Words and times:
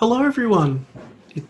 Hello, 0.00 0.24
everyone. 0.24 0.86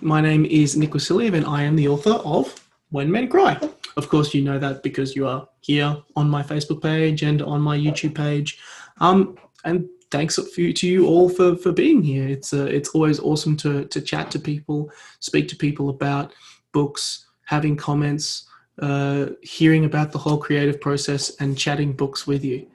My 0.00 0.20
name 0.20 0.44
is 0.44 0.76
Nick 0.76 0.90
Wasiliev, 0.90 1.34
and 1.34 1.46
I 1.46 1.62
am 1.62 1.76
the 1.76 1.86
author 1.86 2.14
of 2.24 2.68
When 2.90 3.08
Men 3.08 3.28
Cry. 3.28 3.56
Of 3.96 4.08
course, 4.08 4.34
you 4.34 4.42
know 4.42 4.58
that 4.58 4.82
because 4.82 5.14
you 5.14 5.24
are 5.28 5.48
here 5.60 5.96
on 6.16 6.28
my 6.28 6.42
Facebook 6.42 6.82
page 6.82 7.22
and 7.22 7.42
on 7.42 7.60
my 7.60 7.78
YouTube 7.78 8.12
page. 8.12 8.58
Um, 8.98 9.38
and 9.62 9.88
thanks 10.10 10.36
you, 10.58 10.72
to 10.72 10.88
you 10.88 11.06
all 11.06 11.28
for, 11.28 11.54
for 11.54 11.70
being 11.70 12.02
here. 12.02 12.26
It's 12.26 12.52
uh, 12.52 12.64
it's 12.64 12.88
always 12.88 13.20
awesome 13.20 13.56
to 13.58 13.84
to 13.84 14.00
chat 14.00 14.32
to 14.32 14.40
people, 14.40 14.90
speak 15.20 15.46
to 15.50 15.54
people 15.54 15.88
about 15.88 16.34
books, 16.72 17.28
having 17.44 17.76
comments, 17.76 18.48
uh, 18.80 19.26
hearing 19.42 19.84
about 19.84 20.10
the 20.10 20.18
whole 20.18 20.38
creative 20.38 20.80
process, 20.80 21.36
and 21.36 21.56
chatting 21.56 21.92
books 21.92 22.26
with 22.26 22.44
you. 22.44 22.66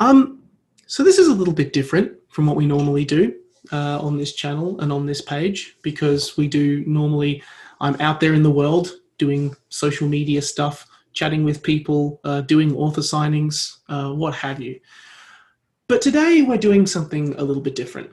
Um, 0.00 0.42
so 0.86 1.02
this 1.04 1.18
is 1.18 1.28
a 1.28 1.34
little 1.34 1.52
bit 1.52 1.74
different 1.74 2.12
from 2.30 2.46
what 2.46 2.56
we 2.56 2.64
normally 2.64 3.04
do 3.04 3.41
uh, 3.70 3.98
on 4.00 4.18
this 4.18 4.32
channel 4.32 4.80
and 4.80 4.92
on 4.92 5.06
this 5.06 5.20
page 5.20 5.76
because 5.82 6.36
we 6.36 6.48
do 6.48 6.84
normally. 6.86 7.42
I'm 7.80 8.00
out 8.00 8.20
there 8.20 8.34
in 8.34 8.42
the 8.42 8.50
world 8.50 8.92
doing 9.18 9.54
social 9.68 10.08
media 10.08 10.42
stuff, 10.42 10.86
chatting 11.12 11.44
with 11.44 11.62
people, 11.62 12.20
uh, 12.24 12.40
doing 12.40 12.74
author 12.74 13.02
signings, 13.02 13.78
uh, 13.88 14.12
what 14.12 14.34
have 14.34 14.60
you. 14.60 14.80
But 15.88 16.00
today 16.00 16.42
we're 16.42 16.56
doing 16.56 16.86
something 16.86 17.34
a 17.34 17.44
little 17.44 17.62
bit 17.62 17.76
different. 17.76 18.10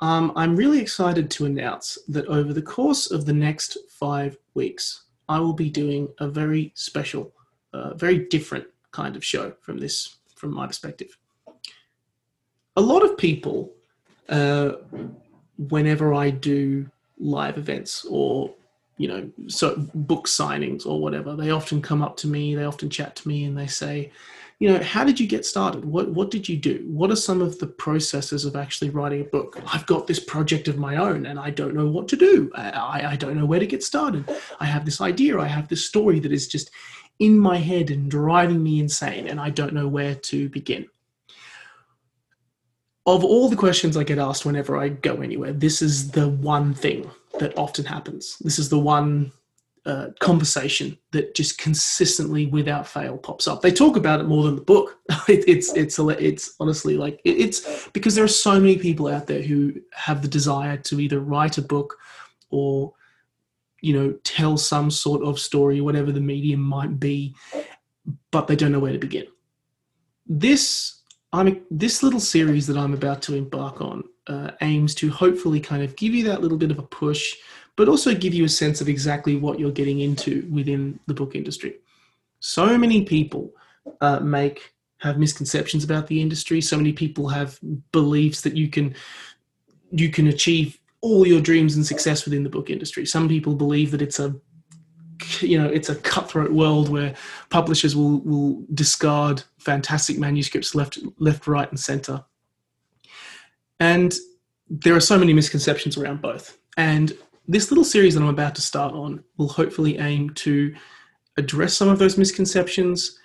Um, 0.00 0.32
I'm 0.36 0.56
really 0.56 0.80
excited 0.80 1.30
to 1.30 1.46
announce 1.46 1.98
that 2.08 2.26
over 2.26 2.52
the 2.52 2.62
course 2.62 3.10
of 3.10 3.24
the 3.24 3.32
next 3.32 3.78
five 3.88 4.36
weeks, 4.54 5.04
I 5.28 5.40
will 5.40 5.54
be 5.54 5.70
doing 5.70 6.08
a 6.18 6.28
very 6.28 6.72
special, 6.74 7.32
uh, 7.72 7.94
very 7.94 8.26
different 8.26 8.66
kind 8.90 9.16
of 9.16 9.24
show 9.24 9.54
from 9.62 9.78
this, 9.78 10.16
from 10.34 10.52
my 10.52 10.66
perspective. 10.66 11.16
A 12.76 12.80
lot 12.80 13.02
of 13.04 13.16
people 13.16 13.72
uh, 14.28 14.72
whenever 15.58 16.14
I 16.14 16.30
do 16.30 16.90
live 17.18 17.58
events 17.58 18.04
or 18.08 18.52
you 18.98 19.08
know 19.08 19.30
so 19.48 19.74
book 19.94 20.26
signings 20.26 20.86
or 20.86 21.00
whatever 21.00 21.34
they 21.34 21.50
often 21.50 21.80
come 21.80 22.02
up 22.02 22.16
to 22.16 22.26
me 22.26 22.54
they 22.54 22.64
often 22.64 22.90
chat 22.90 23.16
to 23.16 23.28
me 23.28 23.44
and 23.44 23.56
they 23.56 23.66
say 23.66 24.10
you 24.58 24.70
know 24.70 24.82
how 24.82 25.04
did 25.04 25.20
you 25.20 25.26
get 25.26 25.44
started? 25.44 25.84
What 25.84 26.08
what 26.10 26.30
did 26.30 26.48
you 26.48 26.56
do? 26.56 26.82
What 26.88 27.10
are 27.10 27.16
some 27.16 27.42
of 27.42 27.58
the 27.58 27.66
processes 27.66 28.46
of 28.46 28.56
actually 28.56 28.88
writing 28.88 29.20
a 29.20 29.24
book? 29.24 29.60
I've 29.70 29.84
got 29.84 30.06
this 30.06 30.18
project 30.18 30.66
of 30.66 30.78
my 30.78 30.96
own 30.96 31.26
and 31.26 31.38
i 31.38 31.50
don't 31.50 31.74
know 31.74 31.86
what 31.86 32.08
to 32.08 32.16
do. 32.16 32.50
I, 32.54 33.06
I 33.12 33.16
don't 33.16 33.36
know 33.36 33.44
where 33.44 33.60
to 33.60 33.66
get 33.66 33.82
started. 33.82 34.24
I 34.58 34.64
have 34.64 34.86
this 34.86 35.00
idea 35.00 35.38
i 35.38 35.46
have 35.46 35.68
this 35.68 35.84
story 35.84 36.20
that 36.20 36.32
is 36.32 36.48
just 36.48 36.70
in 37.18 37.38
my 37.38 37.56
head 37.56 37.90
and 37.90 38.10
driving 38.10 38.62
me 38.62 38.80
insane 38.80 39.26
and 39.26 39.40
i 39.40 39.50
don't 39.50 39.72
know 39.72 39.88
where 39.88 40.14
to 40.14 40.48
begin 40.50 40.86
of 43.06 43.24
all 43.24 43.48
the 43.48 43.56
questions 43.56 43.96
I 43.96 44.02
get 44.02 44.18
asked 44.18 44.44
whenever 44.44 44.76
I 44.76 44.88
go 44.88 45.16
anywhere, 45.22 45.52
this 45.52 45.80
is 45.80 46.10
the 46.10 46.28
one 46.28 46.74
thing 46.74 47.08
that 47.38 47.56
often 47.56 47.84
happens. 47.84 48.36
This 48.40 48.58
is 48.58 48.68
the 48.68 48.78
one 48.78 49.32
uh, 49.84 50.08
conversation 50.18 50.98
that 51.12 51.32
just 51.36 51.58
consistently, 51.58 52.46
without 52.46 52.88
fail, 52.88 53.16
pops 53.16 53.46
up. 53.46 53.62
They 53.62 53.70
talk 53.70 53.96
about 53.96 54.18
it 54.18 54.24
more 54.24 54.42
than 54.42 54.56
the 54.56 54.62
book. 54.62 54.98
it, 55.28 55.44
it's 55.46 55.72
it's 55.74 56.00
it's 56.00 56.56
honestly 56.58 56.96
like 56.96 57.20
it, 57.24 57.38
it's 57.38 57.88
because 57.90 58.16
there 58.16 58.24
are 58.24 58.28
so 58.28 58.58
many 58.58 58.76
people 58.76 59.06
out 59.06 59.28
there 59.28 59.42
who 59.42 59.74
have 59.94 60.22
the 60.22 60.28
desire 60.28 60.76
to 60.78 60.98
either 60.98 61.20
write 61.20 61.58
a 61.58 61.62
book 61.62 61.96
or 62.50 62.92
you 63.80 63.94
know 63.94 64.12
tell 64.24 64.56
some 64.56 64.90
sort 64.90 65.22
of 65.22 65.38
story, 65.38 65.80
whatever 65.80 66.10
the 66.10 66.20
medium 66.20 66.60
might 66.60 66.98
be, 66.98 67.36
but 68.32 68.48
they 68.48 68.56
don't 68.56 68.72
know 68.72 68.80
where 68.80 68.92
to 68.92 68.98
begin. 68.98 69.26
This 70.26 70.95
I'm 71.36 71.60
this 71.70 72.02
little 72.02 72.20
series 72.20 72.66
that 72.66 72.78
I'm 72.78 72.94
about 72.94 73.20
to 73.22 73.34
embark 73.34 73.82
on 73.82 74.04
uh, 74.26 74.52
aims 74.62 74.94
to 74.96 75.10
hopefully 75.10 75.60
kind 75.60 75.82
of 75.82 75.94
give 75.96 76.14
you 76.14 76.24
that 76.24 76.40
little 76.40 76.56
bit 76.56 76.70
of 76.70 76.78
a 76.78 76.82
push, 76.82 77.34
but 77.76 77.88
also 77.88 78.14
give 78.14 78.32
you 78.32 78.46
a 78.46 78.48
sense 78.48 78.80
of 78.80 78.88
exactly 78.88 79.36
what 79.36 79.60
you're 79.60 79.70
getting 79.70 80.00
into 80.00 80.48
within 80.50 80.98
the 81.06 81.14
book 81.14 81.34
industry. 81.34 81.74
So 82.40 82.78
many 82.78 83.04
people 83.04 83.52
uh, 84.00 84.20
make 84.20 84.72
have 84.98 85.18
misconceptions 85.18 85.84
about 85.84 86.06
the 86.06 86.22
industry. 86.22 86.62
So 86.62 86.78
many 86.78 86.94
people 86.94 87.28
have 87.28 87.58
beliefs 87.92 88.40
that 88.40 88.56
you 88.56 88.68
can 88.68 88.94
you 89.90 90.10
can 90.10 90.28
achieve 90.28 90.80
all 91.02 91.26
your 91.26 91.40
dreams 91.40 91.76
and 91.76 91.86
success 91.86 92.24
within 92.24 92.44
the 92.44 92.50
book 92.50 92.70
industry. 92.70 93.04
Some 93.04 93.28
people 93.28 93.54
believe 93.54 93.90
that 93.90 94.02
it's 94.02 94.18
a 94.18 94.34
you 95.40 95.58
know 95.60 95.68
it's 95.68 95.88
a 95.88 95.96
cutthroat 95.96 96.52
world 96.52 96.88
where 96.88 97.14
publishers 97.50 97.94
will 97.96 98.20
will 98.20 98.64
discard 98.74 99.42
fantastic 99.58 100.18
manuscripts 100.18 100.74
left 100.74 100.98
left 101.18 101.46
right 101.46 101.68
and 101.70 101.80
center. 101.80 102.24
And 103.78 104.14
there 104.68 104.96
are 104.96 105.00
so 105.00 105.18
many 105.18 105.32
misconceptions 105.32 105.96
around 105.96 106.22
both. 106.22 106.58
And 106.76 107.12
this 107.48 107.70
little 107.70 107.84
series 107.84 108.14
that 108.14 108.22
i'm 108.22 108.28
about 108.28 108.54
to 108.54 108.60
start 108.60 108.92
on 108.92 109.22
will 109.36 109.48
hopefully 109.48 109.98
aim 109.98 110.30
to 110.30 110.74
address 111.36 111.74
some 111.74 111.88
of 111.88 111.98
those 111.98 112.18
misconceptions 112.18 113.18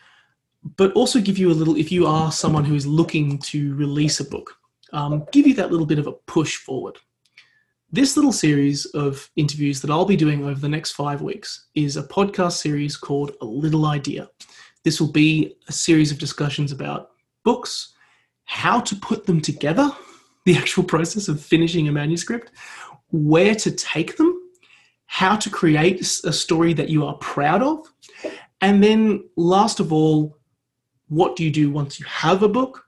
but 0.78 0.92
also 0.94 1.20
give 1.20 1.38
you 1.38 1.52
a 1.52 1.54
little 1.54 1.76
if 1.76 1.92
you 1.92 2.06
are 2.06 2.32
someone 2.32 2.64
who 2.64 2.76
is 2.76 2.86
looking 2.86 3.38
to 3.40 3.74
release 3.76 4.20
a 4.20 4.26
book 4.26 4.58
um, 4.94 5.26
give 5.32 5.48
you 5.48 5.54
that 5.54 5.72
little 5.72 5.86
bit 5.86 6.00
of 6.00 6.08
a 6.08 6.12
push 6.12 6.58
forward 6.58 6.98
this 7.94 8.16
little 8.16 8.32
series 8.32 8.86
of 8.86 9.30
interviews 9.36 9.82
that 9.82 9.92
I'll 9.92 10.06
be 10.06 10.16
doing 10.16 10.46
over 10.46 10.60
the 10.60 10.70
next 10.70 10.92
five 10.92 11.22
weeks 11.22 11.68
is 11.76 11.98
a 11.98 12.04
podcast 12.04 12.54
series 12.54 12.96
called 12.96 13.34
A 13.42 13.46
Little 13.46 13.86
Idea. 13.86 14.30
This 14.86 15.02
will 15.02 15.12
be 15.12 15.58
a 15.68 15.74
series 15.74 16.10
of 16.10 16.18
discussions 16.18 16.72
about 16.72 17.10
books, 17.44 17.94
how 18.46 18.80
to 18.80 18.96
put 18.96 19.26
them 19.26 19.42
together, 19.42 19.92
the 20.46 20.56
actual 20.56 20.84
process 20.84 21.28
of 21.28 21.42
finishing 21.42 21.90
a 21.90 21.92
manuscript, 21.92 22.52
where 23.12 23.56
to 23.56 23.72
take 23.72 24.16
them, 24.16 24.42
how 25.08 25.36
to 25.36 25.50
create 25.50 26.00
a 26.24 26.32
story 26.32 26.74
that 26.74 26.90
you 26.90 27.06
are 27.06 27.16
proud 27.16 27.62
of, 27.62 27.86
and 28.62 28.82
then 28.82 29.28
last 29.36 29.82
of 29.82 29.92
all, 29.92 30.38
what 31.10 31.36
do 31.36 31.44
you 31.44 31.52
do 31.52 31.70
once 31.70 32.00
you 32.00 32.06
have 32.06 32.42
a 32.42 32.48
book? 32.48 32.86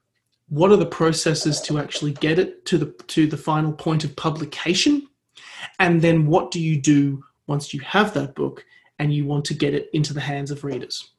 What 0.53 0.71
are 0.71 0.77
the 0.77 0.85
processes 0.85 1.59
to 1.59 1.79
actually 1.79 2.11
get 2.11 2.37
it 2.37 2.63
to 2.63 2.77
the 2.77 2.85
to 3.07 3.25
the 3.25 3.35
final 3.35 3.73
point 3.73 4.03
of 4.03 4.15
publication? 4.15 5.07
And 5.79 5.99
then 5.99 6.27
what 6.27 6.51
do 6.51 6.59
you 6.59 6.79
do 6.79 7.23
once 7.47 7.73
you 7.73 7.79
have 7.79 8.13
that 8.13 8.35
book 8.35 8.63
and 8.99 9.11
you 9.11 9.25
want 9.25 9.45
to 9.45 9.55
get 9.55 9.73
it 9.73 9.89
into 9.93 10.13
the 10.13 10.21
hands 10.21 10.51
of 10.51 10.63
readers? 10.63 11.09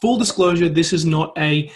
Full 0.00 0.16
disclosure 0.16 0.68
this 0.68 0.92
is 0.92 1.04
not 1.04 1.36
a 1.38 1.72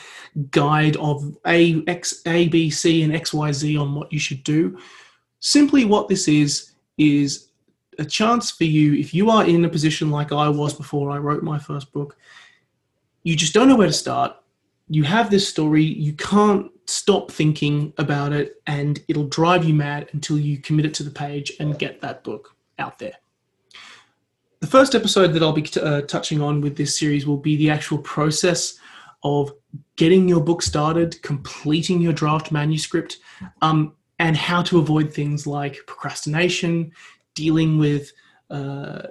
guide 0.52 0.94
of 0.96 1.36
a 1.44 1.82
x 1.88 2.22
a 2.24 2.46
b 2.46 2.70
c 2.70 3.02
and 3.02 3.12
x 3.12 3.34
y 3.34 3.50
z 3.50 3.76
on 3.76 3.96
what 3.96 4.12
you 4.12 4.20
should 4.20 4.44
do. 4.44 4.78
Simply 5.40 5.84
what 5.84 6.06
this 6.06 6.28
is 6.28 6.74
is 6.98 7.48
a 7.98 8.04
chance 8.04 8.52
for 8.52 8.62
you 8.62 8.94
if 8.94 9.12
you 9.12 9.28
are 9.28 9.44
in 9.44 9.64
a 9.64 9.68
position 9.68 10.10
like 10.10 10.32
i 10.32 10.48
was 10.48 10.72
before 10.72 11.10
i 11.10 11.18
wrote 11.18 11.42
my 11.42 11.58
first 11.58 11.92
book 11.92 12.16
you 13.22 13.36
just 13.36 13.52
don't 13.52 13.68
know 13.68 13.76
where 13.76 13.86
to 13.86 13.92
start 13.92 14.34
you 14.94 15.04
have 15.04 15.30
this 15.30 15.48
story, 15.48 15.82
you 15.82 16.12
can't 16.12 16.70
stop 16.86 17.30
thinking 17.30 17.94
about 17.96 18.32
it, 18.32 18.60
and 18.66 19.02
it'll 19.08 19.28
drive 19.28 19.64
you 19.64 19.72
mad 19.72 20.10
until 20.12 20.38
you 20.38 20.58
commit 20.58 20.84
it 20.84 20.92
to 20.94 21.02
the 21.02 21.10
page 21.10 21.52
and 21.60 21.78
get 21.78 22.02
that 22.02 22.22
book 22.22 22.54
out 22.78 22.98
there. 22.98 23.14
The 24.60 24.66
first 24.66 24.94
episode 24.94 25.28
that 25.32 25.42
I'll 25.42 25.54
be 25.54 25.66
uh, 25.80 26.02
touching 26.02 26.42
on 26.42 26.60
with 26.60 26.76
this 26.76 26.98
series 26.98 27.26
will 27.26 27.38
be 27.38 27.56
the 27.56 27.70
actual 27.70 27.98
process 27.98 28.78
of 29.24 29.50
getting 29.96 30.28
your 30.28 30.40
book 30.40 30.60
started, 30.60 31.20
completing 31.22 32.02
your 32.02 32.12
draft 32.12 32.52
manuscript, 32.52 33.16
um, 33.62 33.94
and 34.18 34.36
how 34.36 34.60
to 34.62 34.78
avoid 34.78 35.12
things 35.12 35.46
like 35.46 35.78
procrastination, 35.86 36.92
dealing 37.34 37.78
with 37.78 38.12
uh, 38.50 39.04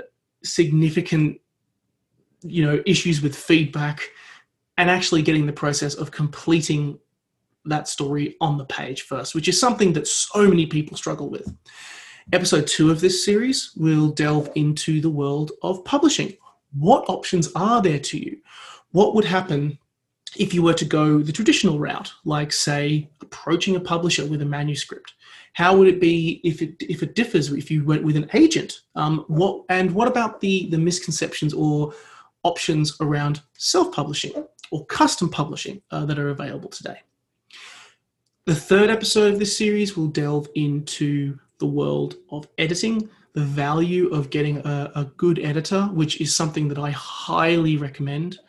significant, 0.43 1.41
you 2.43 2.63
know, 2.63 2.83
issues 2.85 3.21
with 3.21 3.35
feedback, 3.35 4.01
and 4.81 4.89
actually 4.89 5.21
getting 5.21 5.45
the 5.45 5.53
process 5.53 5.93
of 5.93 6.09
completing 6.09 6.97
that 7.65 7.87
story 7.87 8.35
on 8.41 8.57
the 8.57 8.65
page 8.65 9.03
first, 9.03 9.35
which 9.35 9.47
is 9.47 9.59
something 9.59 9.93
that 9.93 10.07
so 10.07 10.47
many 10.47 10.65
people 10.65 10.97
struggle 10.97 11.29
with. 11.29 11.55
Episode 12.33 12.65
two 12.65 12.89
of 12.89 12.99
this 12.99 13.23
series 13.23 13.73
will 13.77 14.09
delve 14.09 14.49
into 14.55 14.99
the 14.99 15.09
world 15.09 15.51
of 15.61 15.85
publishing. 15.85 16.35
What 16.73 17.07
options 17.09 17.51
are 17.53 17.79
there 17.79 17.99
to 17.99 18.17
you? 18.17 18.39
What 18.89 19.13
would 19.13 19.23
happen 19.23 19.77
if 20.35 20.51
you 20.51 20.63
were 20.63 20.73
to 20.73 20.85
go 20.85 21.19
the 21.19 21.31
traditional 21.31 21.77
route, 21.77 22.11
like, 22.25 22.51
say, 22.51 23.07
approaching 23.21 23.75
a 23.75 23.79
publisher 23.79 24.25
with 24.25 24.41
a 24.41 24.45
manuscript? 24.45 25.13
How 25.53 25.77
would 25.77 25.89
it 25.89 26.01
be 26.01 26.41
if 26.43 26.63
it 26.63 26.73
if 26.79 27.03
it 27.03 27.13
differs 27.13 27.51
if 27.51 27.69
you 27.69 27.85
went 27.85 28.03
with 28.03 28.15
an 28.15 28.31
agent? 28.33 28.81
Um, 28.95 29.25
what 29.27 29.63
and 29.69 29.91
what 29.91 30.07
about 30.07 30.41
the 30.41 30.69
the 30.71 30.79
misconceptions 30.79 31.53
or 31.53 31.93
options 32.43 32.97
around 32.99 33.41
self-publishing? 33.57 34.33
Or 34.71 34.85
custom 34.85 35.29
publishing 35.29 35.81
uh, 35.91 36.05
that 36.05 36.17
are 36.17 36.29
available 36.29 36.69
today. 36.69 37.01
The 38.45 38.55
third 38.55 38.89
episode 38.89 39.33
of 39.33 39.39
this 39.39 39.55
series 39.55 39.95
will 39.95 40.07
delve 40.07 40.49
into 40.55 41.37
the 41.59 41.67
world 41.67 42.15
of 42.31 42.47
editing, 42.57 43.07
the 43.33 43.43
value 43.43 44.09
of 44.09 44.31
getting 44.31 44.57
a, 44.65 44.91
a 44.95 45.05
good 45.15 45.37
editor, 45.39 45.83
which 45.93 46.19
is 46.19 46.35
something 46.35 46.67
that 46.69 46.79
I 46.79 46.89
highly 46.89 47.77
recommend. 47.77 48.39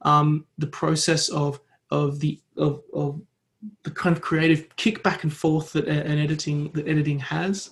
Um, 0.00 0.46
the 0.58 0.66
process 0.66 1.28
of 1.28 1.60
of 1.90 2.18
the 2.18 2.40
of, 2.56 2.82
of 2.94 3.20
the 3.84 3.90
kind 3.90 4.16
of 4.16 4.22
creative 4.22 4.74
kick 4.76 5.02
back 5.02 5.22
and 5.22 5.32
forth 5.32 5.72
that 5.74 5.86
an 5.86 6.18
editing 6.18 6.72
that 6.72 6.88
editing 6.88 7.18
has, 7.18 7.70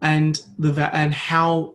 and 0.00 0.40
the 0.58 0.72
and 0.94 1.12
how 1.12 1.74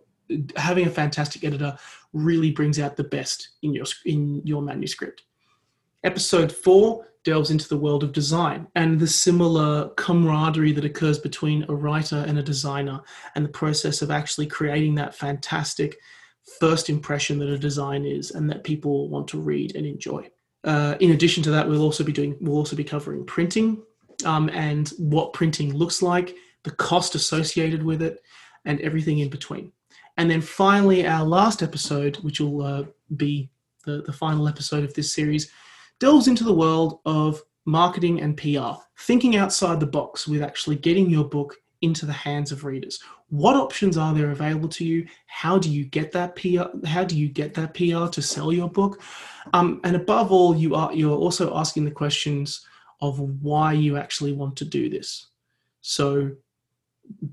having 0.56 0.86
a 0.86 0.90
fantastic 0.90 1.44
editor 1.44 1.76
really 2.12 2.50
brings 2.50 2.80
out 2.80 2.96
the 2.96 3.04
best 3.04 3.50
in 3.62 3.74
your 3.74 3.84
in 4.06 4.40
your 4.44 4.62
manuscript. 4.62 5.22
Episode 6.04 6.50
four 6.50 7.06
delves 7.24 7.52
into 7.52 7.68
the 7.68 7.76
world 7.76 8.02
of 8.02 8.12
design 8.12 8.66
and 8.74 8.98
the 8.98 9.06
similar 9.06 9.88
camaraderie 9.90 10.72
that 10.72 10.84
occurs 10.84 11.18
between 11.18 11.64
a 11.68 11.74
writer 11.74 12.24
and 12.26 12.38
a 12.38 12.42
designer, 12.42 13.00
and 13.36 13.44
the 13.44 13.50
process 13.50 14.02
of 14.02 14.10
actually 14.10 14.46
creating 14.46 14.96
that 14.96 15.14
fantastic 15.14 15.96
first 16.58 16.90
impression 16.90 17.38
that 17.38 17.48
a 17.48 17.56
design 17.56 18.04
is, 18.04 18.32
and 18.32 18.50
that 18.50 18.64
people 18.64 19.08
want 19.08 19.28
to 19.28 19.40
read 19.40 19.76
and 19.76 19.86
enjoy. 19.86 20.28
Uh, 20.64 20.96
in 20.98 21.12
addition 21.12 21.42
to 21.42 21.50
that, 21.52 21.68
we'll 21.68 21.82
also 21.82 22.02
be 22.02 22.12
doing 22.12 22.36
we'll 22.40 22.56
also 22.56 22.74
be 22.74 22.84
covering 22.84 23.24
printing 23.24 23.80
um, 24.24 24.48
and 24.48 24.88
what 24.98 25.32
printing 25.32 25.72
looks 25.72 26.02
like, 26.02 26.34
the 26.64 26.70
cost 26.72 27.14
associated 27.14 27.82
with 27.82 28.02
it, 28.02 28.20
and 28.64 28.80
everything 28.80 29.20
in 29.20 29.28
between. 29.28 29.70
And 30.16 30.28
then 30.28 30.40
finally, 30.40 31.06
our 31.06 31.24
last 31.24 31.62
episode, 31.62 32.16
which 32.16 32.40
will 32.40 32.62
uh, 32.62 32.84
be 33.16 33.50
the, 33.84 34.02
the 34.02 34.12
final 34.12 34.48
episode 34.48 34.84
of 34.84 34.94
this 34.94 35.14
series, 35.14 35.50
delves 36.02 36.26
into 36.26 36.42
the 36.42 36.52
world 36.52 36.98
of 37.06 37.40
marketing 37.64 38.20
and 38.20 38.36
PR, 38.36 38.72
thinking 38.98 39.36
outside 39.36 39.78
the 39.78 39.86
box 39.86 40.26
with 40.26 40.42
actually 40.42 40.74
getting 40.74 41.08
your 41.08 41.22
book 41.22 41.56
into 41.80 42.04
the 42.06 42.12
hands 42.12 42.50
of 42.50 42.64
readers. 42.64 42.98
What 43.28 43.54
options 43.54 43.96
are 43.96 44.12
there 44.12 44.32
available 44.32 44.68
to 44.70 44.84
you? 44.84 45.06
How 45.28 45.58
do 45.58 45.70
you 45.70 45.84
get 45.84 46.10
that 46.10 46.34
PR? 46.34 46.64
How 46.84 47.04
do 47.04 47.16
you 47.16 47.28
get 47.28 47.54
that 47.54 47.74
PR 47.74 48.08
to 48.08 48.20
sell 48.20 48.52
your 48.52 48.68
book? 48.68 49.00
Um, 49.52 49.80
and 49.84 49.94
above 49.94 50.32
all, 50.32 50.56
you 50.56 50.74
are 50.74 50.92
you're 50.92 51.16
also 51.16 51.56
asking 51.56 51.84
the 51.84 51.92
questions 51.92 52.66
of 53.00 53.20
why 53.40 53.72
you 53.72 53.96
actually 53.96 54.32
want 54.32 54.56
to 54.56 54.64
do 54.64 54.90
this. 54.90 55.28
So, 55.82 56.32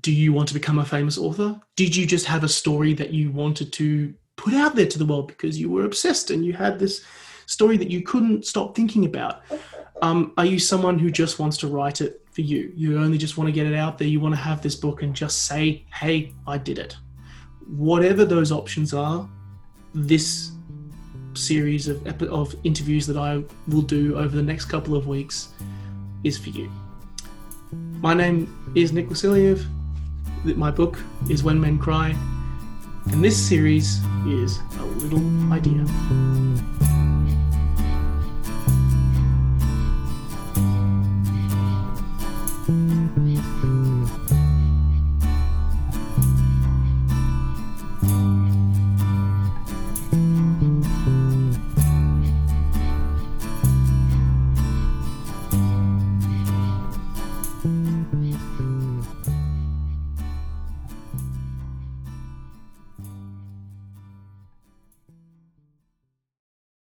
do 0.00 0.12
you 0.12 0.32
want 0.32 0.46
to 0.46 0.54
become 0.54 0.78
a 0.78 0.84
famous 0.84 1.18
author? 1.18 1.60
Did 1.74 1.96
you 1.96 2.06
just 2.06 2.26
have 2.26 2.44
a 2.44 2.48
story 2.48 2.94
that 2.94 3.12
you 3.12 3.32
wanted 3.32 3.72
to 3.72 4.14
put 4.36 4.54
out 4.54 4.76
there 4.76 4.86
to 4.86 4.98
the 4.98 5.06
world 5.06 5.26
because 5.26 5.58
you 5.58 5.68
were 5.68 5.86
obsessed 5.86 6.30
and 6.30 6.44
you 6.44 6.52
had 6.52 6.78
this 6.78 7.04
story 7.50 7.76
that 7.76 7.90
you 7.90 8.00
couldn't 8.02 8.46
stop 8.46 8.76
thinking 8.76 9.04
about? 9.04 9.42
Um, 10.02 10.32
are 10.38 10.46
you 10.46 10.58
someone 10.58 10.98
who 10.98 11.10
just 11.10 11.38
wants 11.40 11.56
to 11.58 11.66
write 11.66 12.00
it 12.00 12.24
for 12.30 12.42
you? 12.42 12.72
You 12.76 12.98
only 12.98 13.18
just 13.18 13.36
want 13.36 13.48
to 13.48 13.52
get 13.52 13.66
it 13.66 13.74
out 13.74 13.98
there. 13.98 14.06
You 14.06 14.20
want 14.20 14.34
to 14.34 14.40
have 14.40 14.62
this 14.62 14.76
book 14.76 15.02
and 15.02 15.14
just 15.14 15.46
say, 15.46 15.84
hey, 15.92 16.32
I 16.46 16.58
did 16.58 16.78
it. 16.78 16.96
Whatever 17.66 18.24
those 18.24 18.52
options 18.52 18.94
are, 18.94 19.28
this 19.94 20.52
series 21.34 21.88
of, 21.88 22.22
of 22.22 22.54
interviews 22.62 23.06
that 23.08 23.16
I 23.16 23.42
will 23.66 23.82
do 23.82 24.16
over 24.16 24.34
the 24.34 24.42
next 24.42 24.66
couple 24.66 24.94
of 24.94 25.08
weeks 25.08 25.48
is 26.22 26.38
for 26.38 26.50
you. 26.50 26.70
My 28.00 28.14
name 28.14 28.72
is 28.76 28.92
Nick 28.92 29.08
Wasiliev. 29.08 29.66
My 30.44 30.70
book 30.70 30.98
is 31.28 31.42
When 31.42 31.60
Men 31.60 31.78
Cry, 31.78 32.14
and 33.12 33.24
this 33.24 33.36
series 33.36 33.98
is 34.26 34.58
A 34.78 34.84
Little 34.84 35.52
Idea. 35.52 35.84